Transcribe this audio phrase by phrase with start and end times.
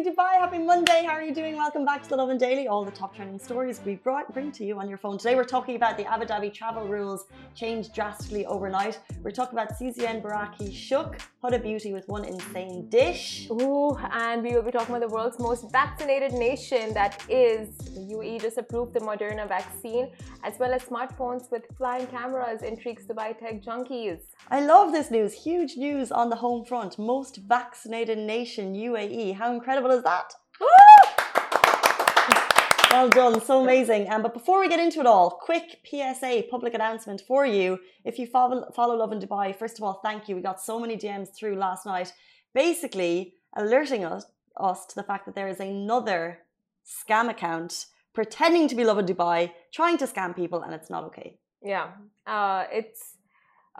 [0.00, 0.38] Morning, Dubai.
[0.38, 1.04] Happy Monday.
[1.04, 1.56] How are you doing?
[1.56, 2.68] Welcome back to the Lovin Daily.
[2.68, 5.18] All the top trending stories we brought bring to you on your phone.
[5.18, 8.98] Today we're talking about the Abu Dhabi travel rules changed drastically overnight.
[9.22, 13.48] We're talking about CZN Baraki shook, Huda Beauty with one insane dish.
[13.50, 18.00] Ooh, and we will be talking about the world's most vaccinated nation that is the
[18.14, 20.12] UAE just approved the Moderna vaccine,
[20.44, 24.20] as well as smartphones with flying cameras intrigues Dubai tech junkies.
[24.48, 25.34] I love this news.
[25.34, 26.98] Huge news on the home front.
[26.98, 29.34] Most vaccinated nation, UAE.
[29.34, 30.32] How incredible is that?
[32.90, 34.10] well done, so amazing.
[34.10, 37.78] Um, but before we get into it all, quick PSA public announcement for you.
[38.04, 40.36] If you follow, follow Lovin Dubai, first of all, thank you.
[40.36, 42.12] We got so many DMs through last night,
[42.54, 44.26] basically alerting us,
[44.56, 46.40] us to the fact that there is another
[46.84, 51.38] scam account pretending to be Lovin Dubai, trying to scam people, and it's not okay.
[51.62, 51.88] Yeah,
[52.26, 53.16] uh, it's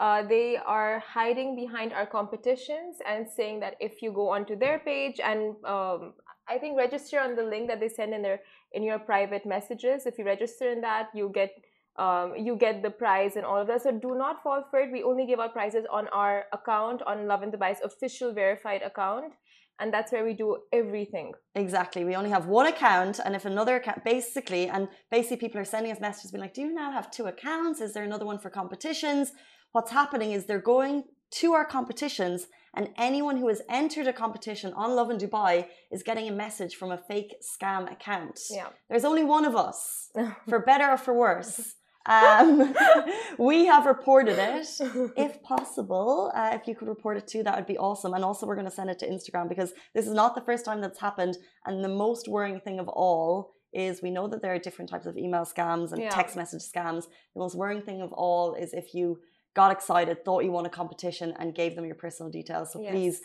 [0.01, 4.79] uh, they are hiding behind our competitions and saying that if you go onto their
[4.79, 6.13] page and um,
[6.49, 8.39] I think register on the link that they send in their
[8.73, 10.07] in your private messages.
[10.07, 11.51] If you register in that, you get
[11.99, 13.83] um, you get the prize and all of that.
[13.83, 14.91] So do not fall for it.
[14.91, 19.33] We only give out prizes on our account on Lovin Dubai's official verified account.
[19.79, 21.33] And that's where we do everything.
[21.55, 22.05] Exactly.
[22.05, 25.91] We only have one account, and if another account, basically, and basically, people are sending
[25.91, 27.81] us messages being like, "Do you now have two accounts?
[27.81, 29.33] Is there another one for competitions?"
[29.71, 34.73] What's happening is they're going to our competitions and anyone who has entered a competition
[34.73, 38.39] on Lovin Dubai is getting a message from a fake scam account.
[38.49, 38.67] Yeah.
[38.89, 40.09] There's only one of us,
[40.49, 41.75] for better or for worse.
[42.05, 42.73] Um,
[43.37, 44.67] we have reported it.
[45.17, 48.13] If possible, uh, if you could report it too, that would be awesome.
[48.13, 50.65] And also, we're going to send it to Instagram because this is not the first
[50.65, 51.37] time that's happened.
[51.65, 55.05] And the most worrying thing of all is we know that there are different types
[55.05, 56.09] of email scams and yeah.
[56.09, 57.03] text message scams.
[57.35, 59.19] The most worrying thing of all is if you
[59.53, 62.71] got excited, thought you won a competition, and gave them your personal details.
[62.71, 62.91] So yes.
[62.91, 63.21] please,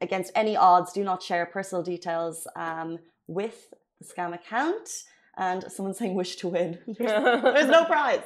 [0.00, 4.88] against any odds, do not share personal details um, with the scam account.
[5.36, 6.78] And someone saying wish to win.
[6.98, 8.20] There's no prize.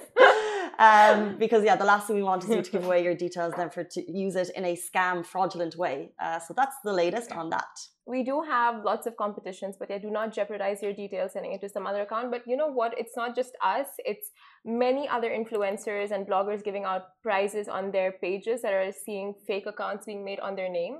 [0.79, 3.55] Um, because yeah, the last thing we want is you to give away your details,
[3.57, 6.13] then for to use it in a scam, fraudulent way.
[6.21, 7.69] Uh, so that's the latest on that
[8.07, 11.61] we do have lots of competitions, but yeah, do not jeopardize your details sending it
[11.63, 12.31] to some other account.
[12.31, 12.93] But you know what?
[12.99, 14.31] It's not just us, it's
[14.65, 19.67] many other influencers and bloggers giving out prizes on their pages that are seeing fake
[19.67, 20.99] accounts being made on their name.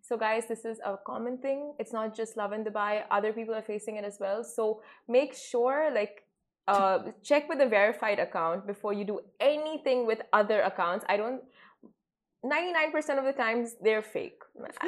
[0.00, 1.72] So, guys, this is a common thing.
[1.78, 4.44] It's not just Lovin Dubai, other people are facing it as well.
[4.44, 6.23] So, make sure, like,
[6.66, 11.04] uh, check with a verified account before you do anything with other accounts.
[11.08, 11.42] I don't
[12.44, 14.40] 99% of the times they're fake.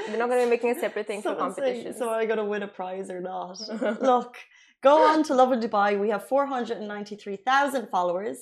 [0.07, 1.95] They're not going to be making a separate thing for competition.
[1.95, 3.59] so are I going to win a prize or not?
[4.03, 4.37] Look,
[4.83, 5.99] go on to Lovin Dubai.
[5.99, 8.39] We have 493,000 followers.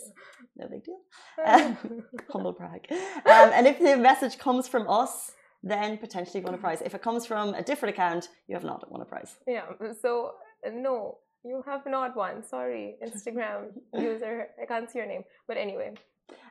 [0.57, 0.99] No big deal.
[1.47, 1.77] Um,
[2.33, 2.87] humble brag.
[2.91, 6.83] Um, and if the message comes from us, then potentially won a prize.
[6.83, 9.37] If it comes from a different account, you have not won a prize.
[9.47, 9.63] Yeah.
[10.03, 10.33] So,
[10.73, 12.43] no, you have not won.
[12.43, 14.49] Sorry, Instagram user.
[14.61, 15.23] I can't see your name.
[15.47, 15.93] But anyway.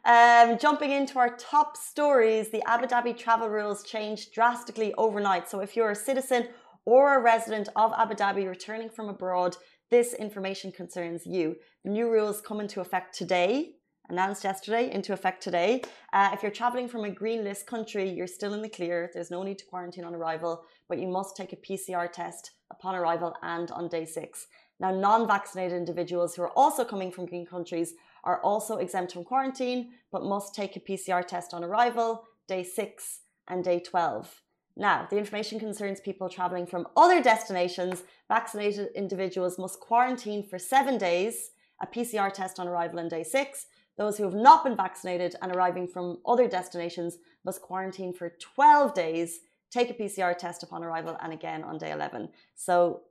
[0.06, 5.50] Um, jumping into our top stories, the Abu Dhabi travel rules changed drastically overnight.
[5.50, 6.50] So, if you're a citizen
[6.86, 9.58] or a resident of Abu Dhabi returning from abroad,
[9.90, 11.56] this information concerns you.
[11.84, 13.76] The new rules come into effect today,
[14.10, 15.82] announced yesterday, into effect today.
[16.12, 19.10] Uh, if you're traveling from a green list country, you're still in the clear.
[19.14, 22.96] There's no need to quarantine on arrival, but you must take a PCR test upon
[22.96, 24.48] arrival and on day six.
[24.84, 27.94] Now, non vaccinated individuals who are also coming from green countries
[28.26, 33.22] are also exempt from quarantine but must take a PCR test on arrival, day 6
[33.48, 34.42] and day 12.
[34.76, 38.04] Now, the information concerns people traveling from other destinations.
[38.28, 41.52] Vaccinated individuals must quarantine for seven days,
[41.82, 43.68] a PCR test on arrival on day six.
[43.98, 48.94] Those who have not been vaccinated and arriving from other destinations must quarantine for 12
[48.94, 49.40] days,
[49.72, 52.28] take a PCR test upon arrival, and again on day 11.
[52.56, 53.04] So,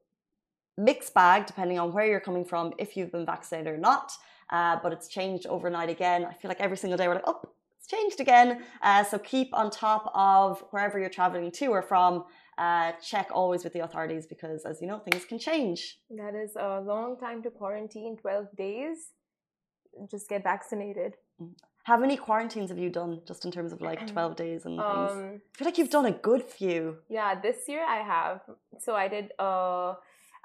[0.77, 4.13] mixed bag depending on where you're coming from, if you've been vaccinated or not
[4.53, 6.25] uh, but it's changed overnight again.
[6.25, 7.41] I feel like every single day we're like, oh,
[7.79, 8.63] it's changed again.
[8.83, 12.25] Uh, so keep on top of wherever you're traveling to or from.
[12.59, 15.99] Uh, check always with the authorities because, as you know, things can change.
[16.11, 18.99] That is a long time to quarantine 12 days.
[20.11, 21.15] Just get vaccinated.
[21.41, 21.55] Mm.
[21.85, 25.11] How many quarantines have you done just in terms of like 12 days and things?
[25.13, 26.99] Um, I feel like you've done a good few.
[27.09, 28.43] Yeah, this year I have.
[28.79, 29.95] So I did, uh,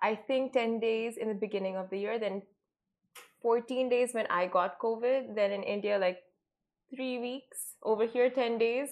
[0.01, 2.41] I think, 10 days in the beginning of the year, then
[3.41, 6.19] 14 days when I got COVID, then in India, like
[6.95, 8.89] three weeks, over here, 10 days.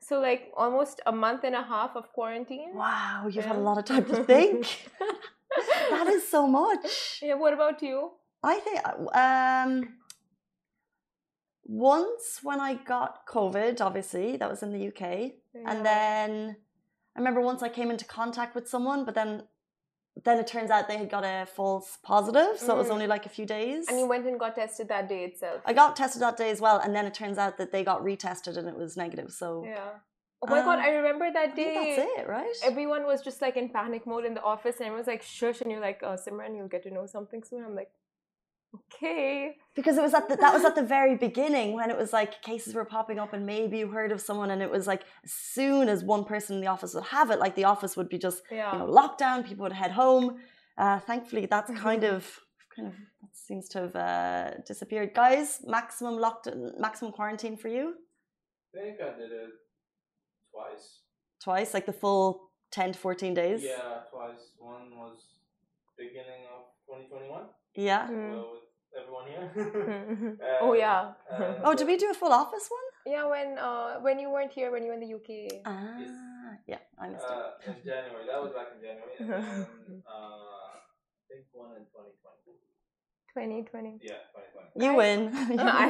[0.00, 2.70] So, like almost a month and a half of quarantine.
[2.74, 3.48] Wow, you've yeah.
[3.48, 4.90] had a lot of time to think.
[5.90, 7.20] That is so much.
[7.22, 7.34] Yeah.
[7.34, 8.12] What about you?
[8.42, 8.80] I think
[9.16, 9.94] um,
[11.64, 15.62] once when I got COVID, obviously that was in the UK, Yeah.
[15.66, 16.56] and then
[17.16, 19.42] I remember once I came into contact with someone, but then
[20.24, 22.92] then it turns out they had got a false positive, so it was Mm.
[22.92, 23.86] only like a few days.
[23.88, 25.62] And you went and got tested that day itself.
[25.64, 28.02] I got tested that day as well, and then it turns out that they got
[28.02, 29.32] retested and it was negative.
[29.32, 29.90] So Yeah.
[30.40, 31.96] Oh my god, Um, I remember that day.
[31.96, 32.54] that's it, right?
[32.62, 35.60] Everyone was just like in panic mode in the office, and everyone was like, "Shush!"
[35.62, 37.90] And you're like, "Oh, Simran, you'll get to know something soon." I'm like,
[38.74, 42.12] "Okay." because it was at the, that was at the very beginning when it was
[42.12, 45.02] like cases were popping up and maybe you heard of someone and it was like
[45.24, 48.08] as soon as one person in the office would have it like the office would
[48.08, 48.72] be just Yeah.
[48.72, 50.38] you know locked down people would head home
[50.76, 52.40] uh, thankfully that's kind of
[52.74, 56.48] kind of that seems to have uh, disappeared guys maximum locked
[56.78, 57.94] maximum quarantine for you
[58.74, 59.50] I think I did it
[60.52, 60.86] twice.
[61.42, 64.42] twice like the full 10 to 14 days Yeah, twice.
[64.58, 65.18] One was
[65.96, 67.46] beginning of 2021
[67.78, 68.42] yeah Mm.
[68.42, 68.58] well,
[69.00, 70.36] everyone here.
[70.64, 71.12] oh yeah.
[71.38, 74.52] and, oh did we do a full office one yeah, when uh when you weren't
[74.58, 75.30] here, when you were in the UK.
[75.64, 75.96] ah
[76.72, 78.24] yeah i missed it Uh, in January.
[78.30, 79.12] That was back in January.
[79.20, 82.58] And then, uh, I think one in 2020.
[83.32, 84.00] 2020.
[84.02, 84.84] Yeah, 2020.
[84.84, 85.20] you win
[85.60, 85.84] I,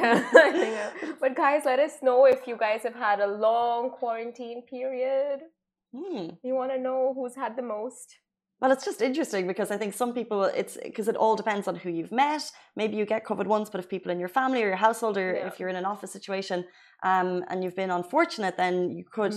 [0.47, 3.89] I think I- but guys, let us know if you guys have had a long
[3.99, 5.39] quarantine period.
[5.95, 6.27] Hmm.
[6.43, 8.07] You want to know who's had the most?
[8.61, 11.75] Well, it's just interesting because I think some people, it's because it all depends on
[11.75, 12.51] who you've met.
[12.75, 15.33] Maybe you get COVID once, but if people in your family or your household, or
[15.33, 15.47] Yeah.
[15.47, 16.65] if you're in an office situation
[17.03, 19.33] um, and you've been unfortunate, then you could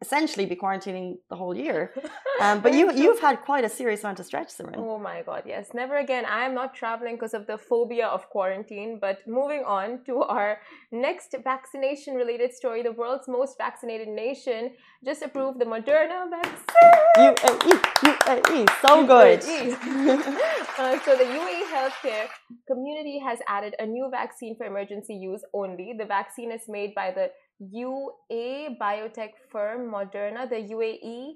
[0.00, 1.92] essentially be quarantining the whole year.
[2.40, 4.74] Um, but you, you've had quite a serious amount of stretch, Simran.
[4.78, 5.68] Oh my god, yes.
[5.74, 6.24] Never again.
[6.24, 8.98] I am not traveling because of the phobia of quarantine.
[9.00, 10.58] But moving on to our
[10.90, 14.72] next vaccination related story the world's most vaccinated nation
[15.04, 16.92] just approved the Moderna vaccine.
[17.18, 17.74] UAE,
[18.10, 19.40] UAE, so good.
[20.78, 22.28] Uh, so the UAE healthcare
[22.66, 25.92] community has added a new vaccine for emergency use only.
[25.96, 30.48] The vaccine is made by the UA biotech firm Moderna.
[30.48, 31.34] The UAE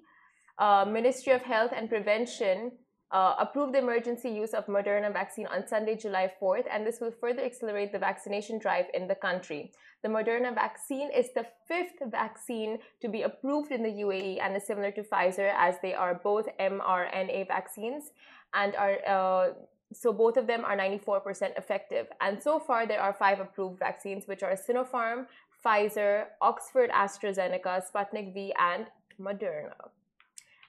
[0.58, 2.72] uh, Ministry of Health and Prevention
[3.12, 7.12] uh, approved the emergency use of Moderna vaccine on Sunday, July 4th, and this will
[7.20, 9.70] further accelerate the vaccination drive in the country.
[10.02, 14.66] The Moderna vaccine is the fifth vaccine to be approved in the UAE and is
[14.66, 18.10] similar to Pfizer as they are both mRNA vaccines
[18.54, 19.52] and are uh,
[19.92, 22.08] so both of them are 94% effective.
[22.20, 25.26] And so far there are five approved vaccines which are Sinopharm,
[25.66, 28.86] Pfizer, Oxford AstraZeneca, Sputnik V and
[29.20, 29.90] Moderna.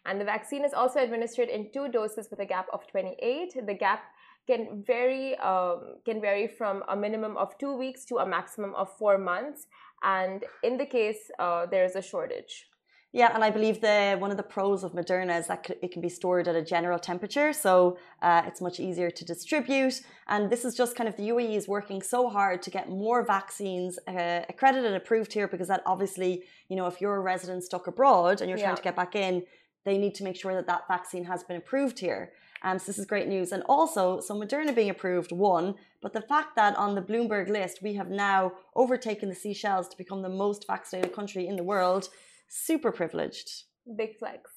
[0.05, 3.65] And the vaccine is also administered in two doses with a gap of 28.
[3.65, 4.05] The gap
[4.47, 8.87] can vary um, can vary from a minimum of two weeks to a maximum of
[8.97, 9.67] four months.
[10.01, 12.67] And in the case uh, there is a shortage.
[13.13, 16.01] Yeah, and I believe the one of the pros of Moderna is that it can
[16.01, 20.01] be stored at a general temperature, so uh, it's much easier to distribute.
[20.27, 23.25] And this is just kind of the UAE is working so hard to get more
[23.25, 27.63] vaccines uh, accredited and approved here because that obviously, you know, if you're a resident
[27.63, 28.75] stuck abroad and you're trying Yeah.
[28.75, 29.43] to get back in,
[29.85, 32.33] they need to make sure that that vaccine has been approved here.
[32.61, 33.51] Um, so this is great news.
[33.53, 37.81] And also, so Moderna being approved, one, but the fact that on the Bloomberg list
[37.81, 42.09] we have now overtaken the Seychelles to become the most vaccinated country in the world,
[42.47, 43.49] super privileged.
[43.97, 44.51] Big flex.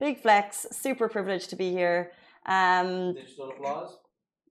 [0.00, 2.12] Big flex, super privileged to be here.
[2.46, 3.96] Um, Digital applause.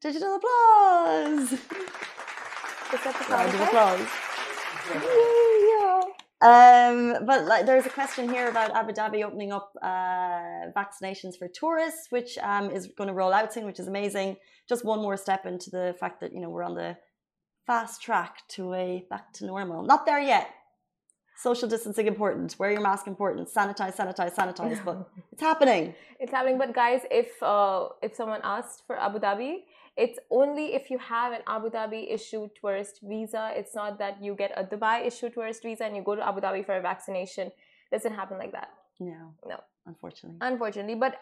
[0.01, 1.53] digital applause!
[1.53, 4.07] Is that the Round of applause.
[5.79, 6.01] Yeah.
[6.39, 11.47] Um, but like, there's a question here about Abu Dhabi opening up uh, vaccinations for
[11.47, 14.37] tourists, which um, is going to roll out soon, which is amazing.
[14.69, 16.95] Just one more step into the fact that you know we're on the
[17.65, 19.83] fast track to a back to normal.
[19.83, 20.49] Not there yet.
[21.37, 22.55] Social distancing important.
[22.57, 23.47] Wear your mask important.
[23.47, 24.83] Sanitize, sanitize, sanitize.
[24.83, 25.93] But it's happening.
[26.19, 29.51] It's happening, but guys, if uh, if someone asked for Abu Dhabi,
[29.95, 33.51] it's only if you have an Abu Dhabi issued tourist visa.
[33.55, 36.41] It's not that you get a Dubai issued tourist visa and you go to Abu
[36.41, 37.51] Dhabi for a vaccination.
[37.91, 39.33] doesn't happen like that, No.
[39.45, 39.57] No.
[39.85, 40.37] Unfortunately.
[40.41, 40.95] unfortunately.
[40.95, 41.21] But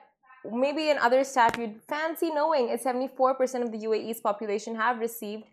[0.51, 5.45] maybe another stat you'd fancy knowing is 74% of the UAE's population have received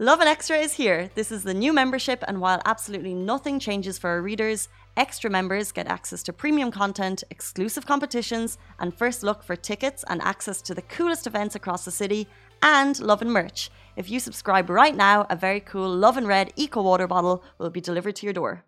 [0.00, 1.10] Lovin Extra is here.
[1.16, 5.72] This is the new membership, and while absolutely nothing changes for our readers, extra members
[5.72, 10.72] get access to premium content, exclusive competitions, and first look for tickets and access to
[10.72, 12.28] the coolest events across the city,
[12.62, 13.72] and Love and merch.
[13.96, 17.70] If you subscribe right now, a very cool Love and Red Eco Water bottle will
[17.70, 18.62] be delivered to your door.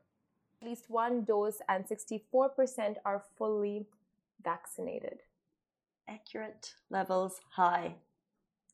[0.60, 3.86] at least one dose and 64% are fully
[4.42, 5.20] vaccinated.
[6.08, 7.94] Accurate levels high.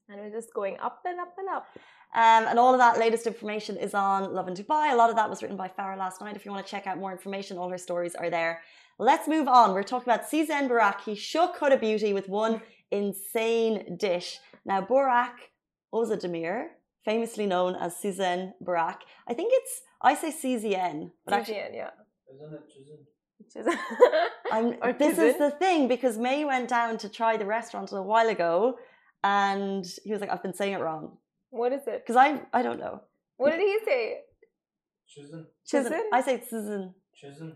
[0.08, 1.66] And we're just going up and up and up.
[2.14, 4.92] Um, and all of that latest information is on Lovin Dubai.
[4.92, 6.36] A lot of that was written by Farah last night.
[6.36, 8.62] If you want to check out more information, all her stories are there.
[8.98, 9.74] Let's move on.
[9.74, 11.00] We're talking about CZN Burak.
[11.04, 14.38] He shook Huda Beauty with one insane dish.
[14.64, 15.34] Now, Burak
[15.92, 16.68] Ozdemir,
[17.04, 18.98] famously known as CZN Burak.
[19.28, 21.90] I think it's, I say CZN, but actually, yeah.
[22.32, 23.78] Isn't it chosen?
[24.52, 28.28] I'm, this is the thing because May went down to try the restaurant a while
[28.28, 28.78] ago
[29.30, 31.04] and he was like, I've been saying it wrong.
[31.60, 31.98] what is it?
[32.02, 32.28] Because I,
[32.58, 32.94] I don't know.
[33.40, 34.00] What did he say?
[35.14, 35.40] Chosen.
[35.70, 35.90] Chizin.
[35.92, 36.04] Chizin?
[36.18, 36.84] I say Chizin.
[37.20, 37.48] Chosen.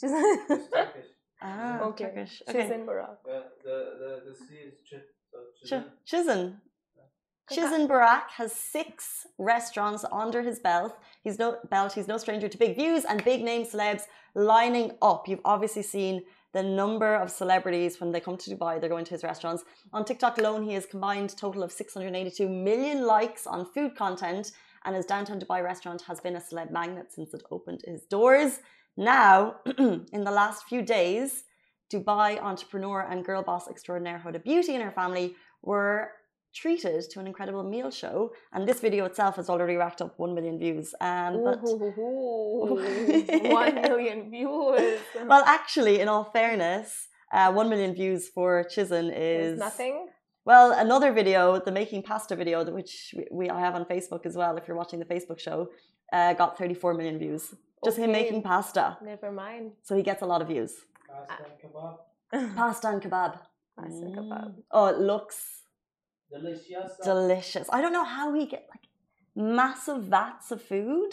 [0.00, 0.24] Chizen.
[0.56, 1.08] It's Turkish.
[1.40, 2.04] Ah, Okay.
[2.06, 2.34] Turkish.
[2.48, 2.62] Okay.
[2.62, 3.16] Chizen Burak.
[3.28, 4.90] The the the the C is ch.
[5.68, 6.40] So Ch- chosen.
[7.52, 7.82] Chizin.
[7.90, 8.88] Burak has six
[9.52, 10.92] restaurants under his belt.
[11.24, 11.90] He's no belt.
[11.98, 15.20] He's no stranger to big views and big name celebs lining up.
[15.28, 16.14] You've obviously seen
[16.54, 18.80] the number of celebrities when they come to Dubai.
[18.80, 19.64] They're going to his restaurants.
[19.92, 24.52] On TikTok alone, he has combined total of 682 million likes on food content,
[24.84, 28.60] and his downtown Dubai restaurant has been a celeb magnet since it opened its doors.
[28.96, 31.44] Now, in the last few days,
[31.92, 36.12] Dubai entrepreneur and girl boss extraordinaire Huda Beauty and her family were
[36.54, 38.32] treated to an incredible meal show.
[38.52, 40.94] And this video itself has already racked up 1 million views.
[41.00, 42.74] Um, but, Ooh,
[43.50, 49.52] One million views well, actually, in all fairness, uh, 1 million views for Chizin There's
[49.52, 50.08] is nothing.
[50.44, 54.34] Well, another video, the making pasta video, which we, we I have on Facebook as
[54.34, 54.56] well.
[54.56, 55.68] If you're watching the Facebook show,
[56.12, 57.54] uh, got 34 million views.
[57.84, 59.72] Just him making pasta, Never mind.
[59.82, 60.72] so he gets a lot of views.
[61.06, 62.54] Pasta and kebab.
[62.56, 63.38] Pasta and kebab.
[63.76, 64.44] Pasta and kebab.
[64.46, 64.54] Mm.
[64.72, 65.57] Oh, it looks
[66.30, 66.92] Delicious.
[67.02, 67.68] delicious.
[67.72, 68.84] I don't know how he get like
[69.34, 71.12] massive vats of food,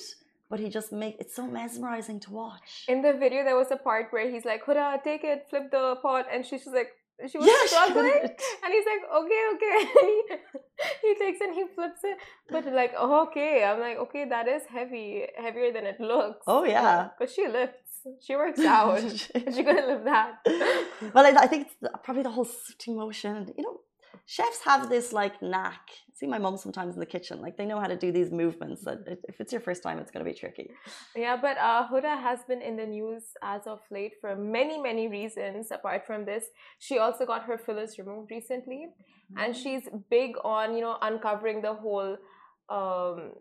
[0.50, 2.86] but he just make it's so mesmerizing to watch.
[2.88, 5.96] In the video, there was a part where he's like, Huda, take it, flip the
[6.02, 6.26] pot.
[6.32, 6.90] And she's just like,
[7.30, 8.12] she was Yeah, struggling.
[8.12, 8.32] did.
[8.64, 9.78] And he's like, okay, okay.
[9.80, 10.40] And
[11.02, 12.18] he, he takes and he flips it.
[12.50, 13.64] But like, oh, okay.
[13.64, 16.44] I'm like, okay, that is heavy, heavier than it looks.
[16.46, 17.10] Oh, yeah.
[17.18, 18.02] But she lifts.
[18.22, 19.00] She works out.
[19.34, 20.40] she couldn't lift that.
[21.14, 23.52] well, I, I think it's probably the whole sitting motion.
[23.58, 23.80] You know,
[24.26, 25.82] chefs have this like knack.
[26.14, 28.84] See my mom sometimes in the kitchen, like they know how to do these movements.
[28.84, 30.72] That if- it's your first time, it's going to be tricky.
[31.16, 35.08] Yeah, but uh, Huda has been in the news as of late for many, many
[35.08, 35.72] reasons.
[35.72, 36.46] Apart from this,
[36.80, 38.88] she also got her fillers removed recently,
[39.38, 42.18] and she's big on you know uncovering the whole
[42.70, 43.32] um,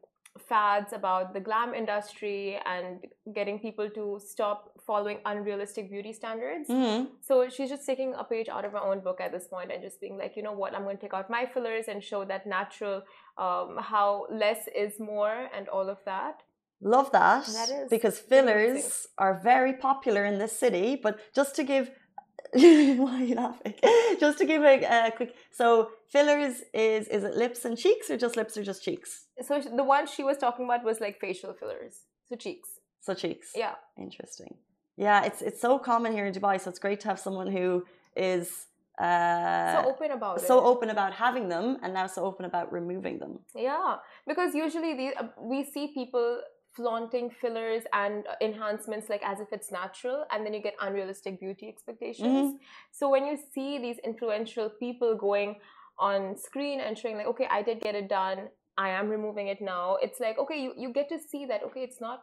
[0.49, 2.99] fads about the glam industry and
[3.35, 6.69] getting people to stop following unrealistic beauty standards.
[6.69, 7.09] Mhm.
[7.21, 9.83] So she's just taking a page out of her own book at this point and
[9.83, 12.25] just being like, you know what, I'm going to take out my fillers and show
[12.25, 13.03] that natural,
[13.39, 16.43] um, how less is more and all of that.
[16.81, 17.47] Love that.
[17.47, 20.97] That is because fillers are very popular in this city.
[20.97, 21.91] But just to give,
[22.53, 23.75] why are you laughing?
[24.21, 25.35] Just to give a, a quick.
[25.51, 29.27] So fillers is is it lips and cheeks or just lips or just cheeks?
[29.41, 32.69] So the one she was talking about was like facial fillers, so cheeks.
[33.01, 33.53] So cheeks.
[33.55, 34.55] Yeah, Interesting.
[34.97, 37.85] Yeah, it's it's so common here in Dubai, so it's great to have someone who
[38.17, 38.67] is
[39.01, 40.47] uh, so open about it.
[40.47, 43.41] so open about having them and now so open about removing them.
[43.57, 43.97] Yeah,
[44.27, 46.41] because usually the, uh, we see people
[46.77, 51.69] flaunting fillers and enhancements like as if it's natural, and then you get unrealistic beauty
[51.69, 52.55] expectations.
[52.93, 55.57] So when you see these influential people going
[55.99, 59.61] on screen and showing like, okay, I did get it done, I am removing it
[59.61, 59.97] now.
[60.01, 62.23] It's like okay, you you get to see that okay, it's not.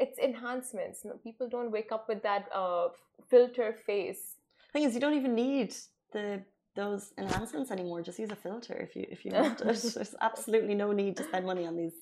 [0.00, 1.04] It's enhancements.
[1.04, 2.88] No, people don't wake up with that uh,
[3.28, 4.36] filter face.
[4.72, 5.74] Thing is, you don't even need
[6.12, 6.42] the
[6.76, 8.02] those enhancements anymore.
[8.02, 9.64] Just use a filter if you if you want it.
[9.66, 11.94] There's absolutely no need to spend money on these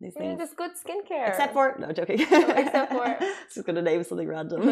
[0.00, 0.38] these things.
[0.38, 1.28] just good skincare.
[1.28, 2.20] Except for no joking.
[2.20, 3.18] except for-
[3.54, 4.62] just gonna name something random.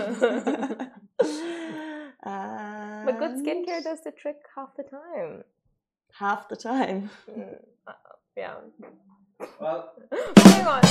[2.23, 5.45] but good skincare does the trick half the time.
[6.13, 7.11] half the time.
[7.31, 7.93] Mm, uh,
[8.37, 8.55] yeah.
[9.61, 10.83] Well, Moving on.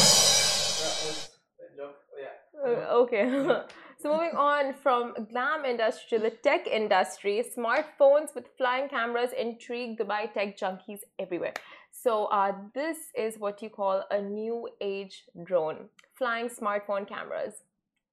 [1.78, 2.36] That was a joke.
[2.64, 2.88] Oh, yeah.
[2.88, 3.64] Uh, okay.
[4.02, 9.98] so moving on from glam industry to the tech industry, smartphones with flying cameras intrigue
[10.00, 11.54] Dubai tech junkies everywhere.
[11.92, 17.54] So uh, this is what you call a new age drone, flying smartphone cameras.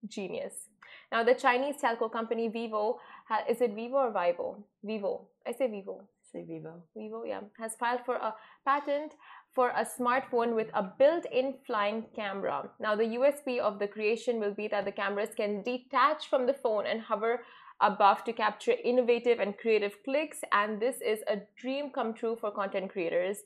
[0.09, 0.69] Genius.
[1.11, 4.64] Now the Chinese telco company Vivo, ha- is it Vivo or Vivo?
[4.83, 5.28] Vivo.
[5.47, 6.02] I say Vivo.
[6.33, 6.83] Say Vivo.
[6.97, 9.12] Vivo, yeah, has filed for a patent
[9.54, 12.71] for a smartphone with a built-in flying camera.
[12.80, 16.54] Now, the USP of the creation will be that the cameras can detach from the
[16.54, 17.44] phone and hover
[17.80, 22.50] above to capture innovative and creative clicks, and this is a dream come true for
[22.50, 23.38] content creators.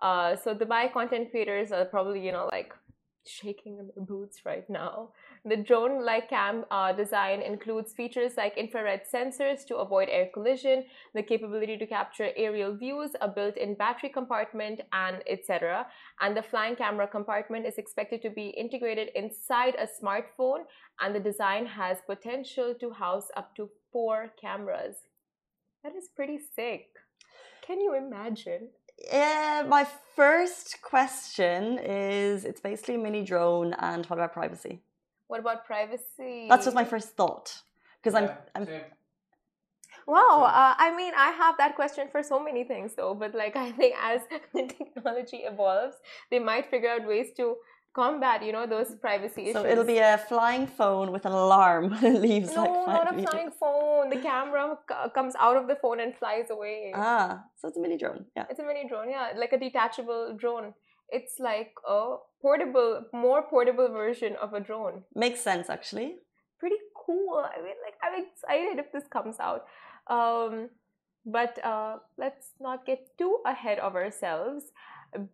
[0.00, 2.72] Uh, so, Dubai content creators are probably, you know, like
[3.26, 5.10] shaking in their boots right now.
[5.44, 10.84] The drone like cam uh, design includes features like infrared sensors to avoid air collision,
[11.14, 15.86] the capability to capture aerial views, a built-in battery compartment, and etc.
[16.20, 20.64] And the flying camera compartment is expected to be integrated inside a smartphone,
[21.00, 24.96] and the design has potential to house up to four cameras.
[25.82, 26.88] That is pretty sick.
[27.66, 28.68] Can you imagine?
[29.00, 34.80] Yeah, my first question is it's basically a mini drone, and what about privacy?
[35.28, 36.46] What about privacy?
[36.48, 37.62] That's just my first thought
[38.02, 38.68] because I'm, Yeah, I'm.
[40.06, 43.56] Wow, uh, I mean, I have that question for so many things though, but like
[43.66, 45.96] I think as the technology evolves,
[46.30, 47.56] they might figure out ways to
[47.92, 49.54] combat, you know, those privacy issues.
[49.54, 53.16] so it'll be a flying phone with an alarm leaves no, like five not a
[53.16, 53.30] meters.
[53.30, 54.10] flying phone.
[54.10, 56.92] The camera c- comes out of the phone and flies away.
[56.94, 58.24] Ah, so it's a mini drone.
[58.36, 58.44] Yeah.
[58.50, 60.74] It's a mini drone, yeah, like a detachable drone.
[61.08, 65.02] It's like a portable, more portable version of a drone.
[65.14, 66.16] Makes sense actually.
[66.60, 67.44] Pretty cool.
[67.44, 69.64] I mean, like, I'm excited if this comes out.
[70.06, 70.68] Um,
[71.26, 74.64] but uh, let's not get too ahead of ourselves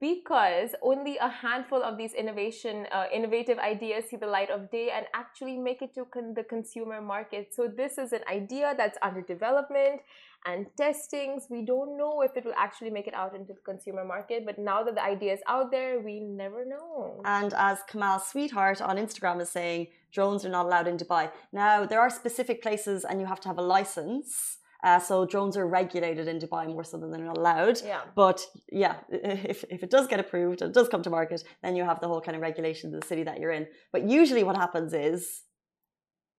[0.00, 4.90] because only a handful of these innovation, uh, innovative ideas see the light of day
[4.90, 7.54] and actually make it to con- the consumer market.
[7.54, 10.00] So this is an idea that's under development
[10.46, 11.46] and testings.
[11.50, 14.58] We don't know if it will actually make it out into the consumer market, but
[14.58, 17.20] now that the idea is out there, we never know.
[17.24, 21.30] And as Kamal Sweetheart on Instagram is saying, drones are not allowed in Dubai.
[21.52, 24.58] Now, there are specific places and you have to have a license.
[24.86, 27.76] Uh, so drones are regulated in Dubai more so than they're allowed.
[27.84, 28.02] Yeah.
[28.14, 28.38] But
[28.70, 31.84] yeah, if, if it does get approved and it does come to market, then you
[31.84, 33.66] have the whole kind of regulation of the city that you're in.
[33.92, 35.42] But usually what happens is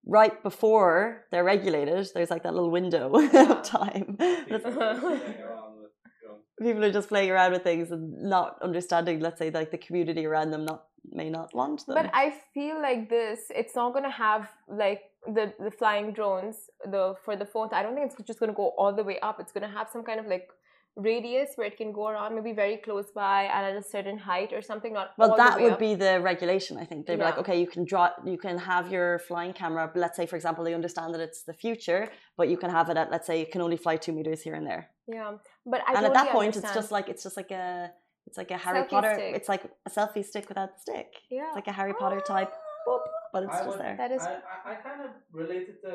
[0.06, 3.12] right before they're regulated, there's like that little window
[3.52, 4.16] of time.
[4.48, 6.44] People are playing around with drones.
[6.58, 10.24] People are just playing around with things and not understanding, let's say, like the community
[10.24, 11.96] around them not may not want them.
[11.96, 17.14] But I feel like this, it's not gonna have like the the flying drones, the
[17.24, 17.72] for the phones.
[17.72, 19.40] I don't think it's just gonna go all the way up.
[19.40, 20.48] It's gonna have some kind of like
[20.96, 24.52] radius where it can go around, maybe very close by and at a certain height
[24.52, 24.92] or something.
[24.92, 25.78] Not Well, that would up.
[25.78, 26.76] be the regulation.
[26.76, 29.88] I think they'd be like, okay, you can draw, you can have your flying camera.
[29.92, 32.90] But let's say, for example, they understand that it's the future, but you can have
[32.90, 34.90] it at, let's say, it can only fly two meters here and there.
[35.06, 35.32] Yeah,
[35.64, 37.92] but I and at that point, it's just like it's just like a,
[38.26, 39.14] it's like a Harry Selfie Potter.
[39.14, 39.36] stick.
[39.36, 41.10] It's like a selfie stick without the stick.
[41.30, 42.90] yeah, It's like a Harry Potter type, ah.
[42.90, 43.00] boop,
[43.32, 43.96] but it's I just would- there.
[43.96, 45.90] That is- I, I, I kind of related to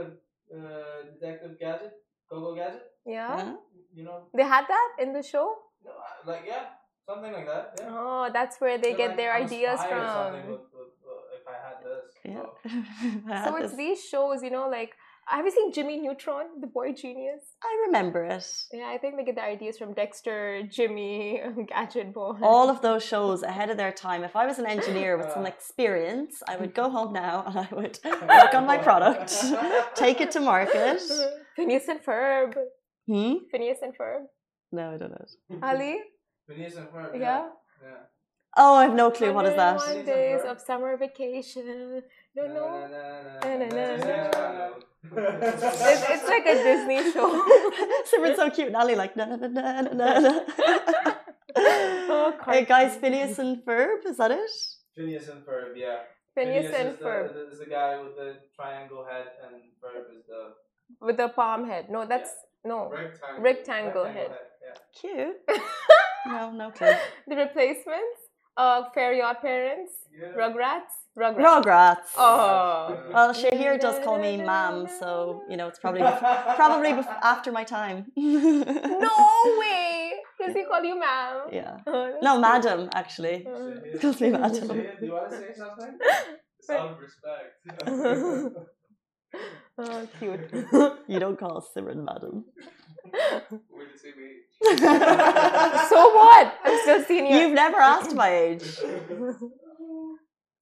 [0.55, 1.93] uh, Detective Gadget,
[2.29, 2.83] Gogo Gadget.
[3.05, 3.37] yeah.
[3.37, 3.53] Yeah.
[3.95, 5.47] You know, They had that in the show.
[5.85, 5.91] no,
[6.25, 6.65] like yeah,
[7.07, 7.65] something like that.
[7.79, 7.89] Yeah.
[7.91, 10.51] Oh, that's where they So, get like, their I'm ideas inspired or something from.
[10.51, 12.05] with- with, uh, if I had this.
[12.33, 13.43] Yeah.
[13.43, 14.91] So, So it's these shows, you know, like
[15.27, 17.41] have you seen Jimmy Neutron, the boy genius?
[17.63, 18.45] I remember it.
[18.71, 22.37] Yeah, I think they get the ideas from Dexter, Jimmy, Gadget Boy.
[22.41, 24.23] All of those shows ahead of their time.
[24.23, 27.67] If I was an engineer with some experience, I would go home now and I
[27.71, 29.33] would work on my product,
[29.95, 31.01] take it to market.
[31.55, 32.55] Phineas and Ferb.
[33.07, 33.33] Hmm?
[33.51, 34.25] Phineas and Ferb.
[34.71, 35.59] No, I don't know.
[35.61, 35.99] Ali?
[36.47, 37.13] Phineas and Ferb.
[37.13, 37.19] Yeah.
[37.19, 37.47] Yeah.
[37.83, 37.97] yeah.
[38.55, 39.33] Oh, I have no clue.
[39.33, 39.77] What is that?
[39.77, 42.03] 101 days of summer vacation.
[42.35, 42.63] Na, na.
[45.15, 47.29] It's, it's like a Disney show.
[48.09, 50.41] Simran's so cute and Ali like na na na na na na.
[51.55, 54.49] Oh, hey guys, Phineas and Ferb, is that it?
[54.95, 55.99] Phineas and Ferb, yeah.
[56.33, 57.51] Phineas and is the, Ferb.
[57.51, 60.53] is the guy with the triangle head, and Ferb is the
[60.99, 61.89] With the palm head.
[61.89, 62.31] No, that's.
[62.65, 62.89] No.
[62.89, 63.43] rectangle.
[63.43, 64.31] Rectangle head.
[64.63, 64.75] Yeah.
[64.99, 65.37] Cute.
[66.25, 66.95] No, no clue.
[67.27, 68.22] The replacements?
[68.55, 69.91] Uh, Fairy Odd Parents?
[70.15, 70.27] yeah.
[70.37, 70.93] Rugrats?
[71.17, 71.63] Rugrats.
[71.63, 72.09] Rugrats.
[72.17, 72.99] Oh.
[73.13, 76.01] Well, Shahir does call me mom, so you know it's probably
[76.55, 76.89] probably
[77.23, 78.05] after my time.
[78.15, 79.09] No
[79.59, 80.11] way!
[80.39, 81.41] Does he call you ma'am?
[81.51, 81.77] Yeah.
[81.87, 82.41] Oh, No, cute.
[82.41, 83.47] madam, actually.
[83.47, 84.67] Uh, Calls me madam.
[84.67, 85.97] Shahid, do you want to say something?
[86.61, 88.57] Some respect.
[89.79, 90.49] oh, cute.
[91.07, 92.45] You don't call Simran madam.
[93.13, 94.13] We're the same
[95.89, 96.52] so what?
[96.93, 97.35] I'm senior.
[97.37, 98.63] You've never asked my age.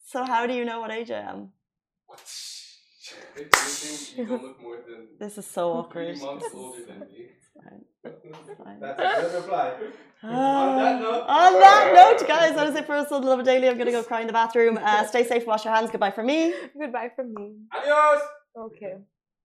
[0.03, 1.53] So how do you know what age I am?
[3.37, 6.17] If anything, you don't look more than This is so awkward.
[6.17, 7.29] three months older than me.
[7.55, 7.83] Fine,
[8.63, 8.79] fine.
[8.81, 9.73] That's a good reply.
[10.23, 13.45] On that note- on that note, guys, that is it for us on the Lovin
[13.45, 13.69] Daily.
[13.69, 14.77] I'm gonna go cry in the bathroom.
[14.81, 15.89] Uh, stay safe, wash your hands.
[15.91, 16.53] Goodbye from me.
[16.77, 17.53] Goodbye from me.
[17.75, 18.21] Adios!
[18.55, 18.95] Okay.